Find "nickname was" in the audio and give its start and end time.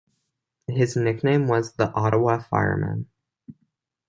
0.95-1.73